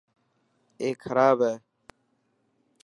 اي 0.81 0.89
کراب 1.01 1.37
هي. 1.47 1.55